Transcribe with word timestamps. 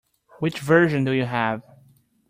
Which 0.39 0.61
version 0.61 1.03
do 1.03 1.11
you 1.11 1.25
have? 1.25 1.61